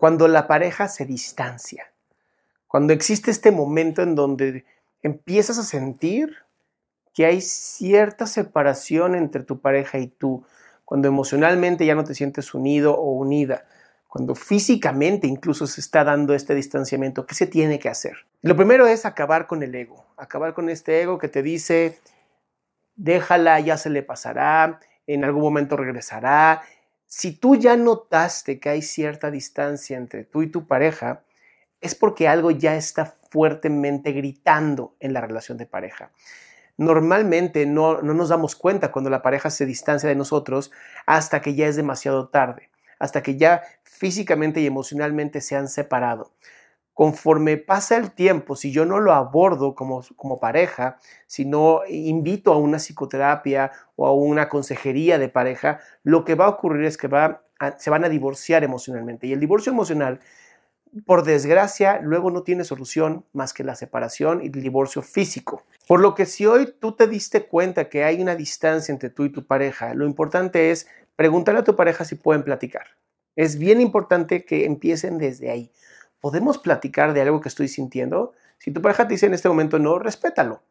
[0.00, 1.92] Cuando la pareja se distancia,
[2.66, 4.64] cuando existe este momento en donde
[5.02, 6.36] empiezas a sentir
[7.12, 10.42] que hay cierta separación entre tu pareja y tú,
[10.86, 13.66] cuando emocionalmente ya no te sientes unido o unida,
[14.08, 18.24] cuando físicamente incluso se está dando este distanciamiento, ¿qué se tiene que hacer?
[18.40, 21.98] Lo primero es acabar con el ego, acabar con este ego que te dice,
[22.96, 26.62] déjala, ya se le pasará, en algún momento regresará.
[27.12, 31.24] Si tú ya notaste que hay cierta distancia entre tú y tu pareja,
[31.80, 36.12] es porque algo ya está fuertemente gritando en la relación de pareja.
[36.76, 40.70] Normalmente no, no, nos damos cuenta cuando la pareja se distancia de nosotros
[41.04, 46.30] hasta que ya es demasiado tarde, hasta que ya físicamente y emocionalmente se han separado.
[47.00, 52.52] Conforme pasa el tiempo, si yo no lo abordo como, como pareja, si no invito
[52.52, 56.98] a una psicoterapia o a una consejería de pareja, lo que va a ocurrir es
[56.98, 57.42] que va
[57.78, 59.26] se van a divorciar emocionalmente.
[59.26, 60.20] Y el divorcio emocional
[61.06, 65.62] por desgracia, luego no tiene solución más que la separación y el divorcio físico.
[65.88, 69.24] Por lo que si hoy tú te diste cuenta que hay una distancia entre tú
[69.24, 72.88] y tu pareja, lo importante es preguntarle a tu pareja si pueden platicar.
[73.36, 75.72] Es bien importante que empiecen desde ahí.
[76.20, 78.32] ¿Podemos platicar de algo que estoy sintiendo?
[78.58, 80.62] Si tu pareja te dice en este momento no, respétalo.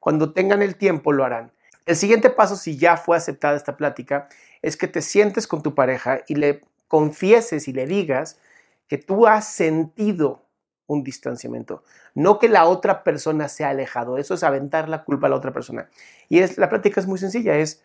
[0.00, 1.50] Cuando tengan el tiempo lo harán.
[1.86, 4.28] El siguiente paso, si ya fue aceptada esta plática,
[4.60, 8.38] es que te sientes con tu pareja y le confieses y le digas
[8.86, 10.42] que tú has sentido
[10.86, 14.18] un distanciamiento, no que la otra persona se ha alejado.
[14.18, 15.88] Eso es aventar la culpa a la otra persona.
[16.28, 17.82] Y la práctica es muy sencilla, es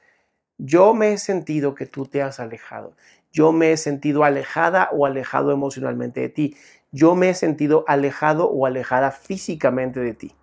[0.57, 2.95] yo me he sentido que tú te has alejado.
[3.31, 6.57] Yo me he sentido alejada o alejado emocionalmente de ti.
[6.93, 10.35] Yo me he sentido alejado o alejada físicamente de ti.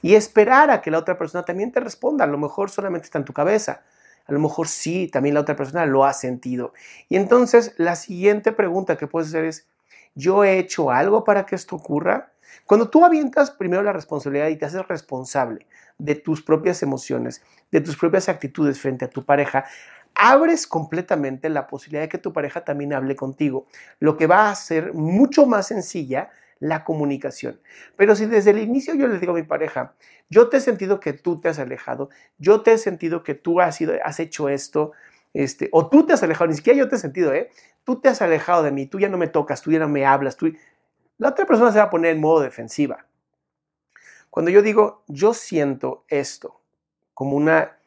[0.00, 2.24] Y esperar a que la otra persona también te responda.
[2.24, 3.82] A lo mejor solamente está en tu cabeza.
[4.26, 6.72] A lo mejor sí, también la otra persona lo ha sentido.
[7.08, 9.66] Y entonces la siguiente pregunta que puedes hacer es,
[10.14, 12.32] ¿yo he hecho algo para que esto ocurra?
[12.64, 15.66] Cuando tú avientas primero la responsabilidad y te haces responsable
[15.98, 19.64] de tus propias emociones, de tus propias actitudes frente a tu pareja,
[20.18, 23.66] abres completamente la posibilidad de que tu pareja también hable contigo,
[24.00, 27.60] lo que va a hacer mucho más sencilla la comunicación.
[27.96, 29.94] Pero si desde el inicio yo le digo a mi pareja,
[30.28, 33.60] yo te he sentido que tú te has alejado, yo te he sentido que tú
[33.60, 34.90] has, sido, has hecho esto,
[35.32, 37.50] este, o tú te has alejado, ni siquiera yo te he sentido, ¿eh?
[37.84, 40.04] Tú te has alejado de mí, tú ya no me tocas, tú ya no me
[40.04, 40.52] hablas, tú...
[41.16, 43.06] La otra persona se va a poner en modo defensiva.
[44.30, 46.60] Cuando yo digo, yo siento esto
[47.14, 47.77] como una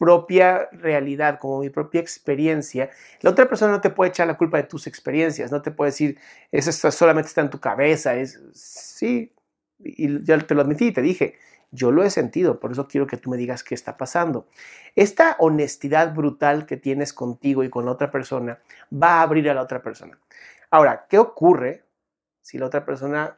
[0.00, 2.88] propia realidad, como mi propia experiencia,
[3.20, 5.90] la otra persona no te puede echar la culpa de tus experiencias, no te puede
[5.90, 6.18] decir,
[6.50, 9.30] eso solamente está en tu cabeza, es, sí,
[9.78, 11.34] y ya te lo admití te dije,
[11.70, 14.48] yo lo he sentido, por eso quiero que tú me digas qué está pasando.
[14.96, 18.58] Esta honestidad brutal que tienes contigo y con la otra persona
[18.90, 20.18] va a abrir a la otra persona.
[20.70, 21.84] Ahora, ¿qué ocurre
[22.40, 23.36] si la otra persona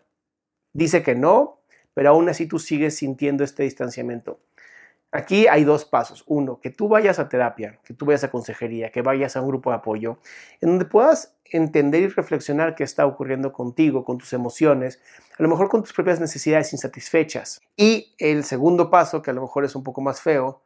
[0.72, 1.58] dice que no,
[1.92, 4.38] pero aún así tú sigues sintiendo este distanciamiento?
[5.12, 6.24] Aquí hay dos pasos.
[6.26, 9.48] Uno, que tú vayas a terapia, que tú vayas a consejería, que vayas a un
[9.48, 10.18] grupo de apoyo,
[10.62, 15.00] en donde puedas entender y reflexionar qué está ocurriendo contigo, con tus emociones,
[15.38, 17.60] a lo mejor con tus propias necesidades insatisfechas.
[17.76, 20.62] Y el segundo paso, que a lo mejor es un poco más feo,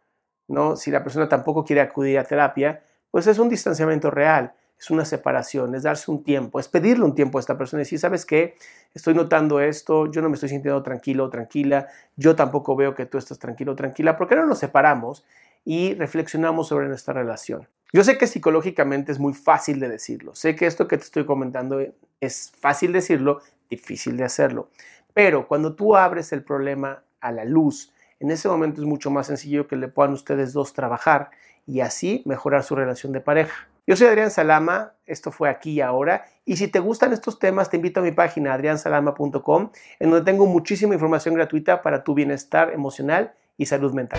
[0.47, 0.77] ¿no?
[0.77, 5.05] Si la persona tampoco quiere acudir a terapia, pues es un distanciamiento real es una
[5.05, 8.27] separación, es darse un tiempo, es pedirle un tiempo a esta persona y decir, ¿sabes
[8.27, 8.57] qué?
[8.95, 13.07] Estoy notando esto, yo no me estoy sintiendo tranquilo o tranquila, yo tampoco veo que
[13.07, 15.25] tú estás tranquilo o tranquila, ¿por qué no nos separamos
[15.65, 17.67] y reflexionamos sobre nuestra relación?
[17.93, 21.25] Yo sé que psicológicamente es muy fácil de decirlo, sé que esto que te estoy
[21.25, 21.81] comentando
[22.21, 23.41] es fácil decirlo,
[23.71, 24.71] difícil de hacerlo,
[25.15, 29.27] pero cuando tú abres el problema a la luz, en ese momento es mucho más
[29.27, 31.31] sencillo que le puedan ustedes dos trabajar
[31.67, 33.69] y así mejorar su relación de pareja.
[33.89, 37.71] Yo soy Adrián Salama, esto fue aquí y ahora, y si te gustan estos temas
[37.71, 42.73] te invito a mi página adriansalama.com, en donde tengo muchísima información gratuita para tu bienestar
[42.73, 44.19] emocional y salud mental.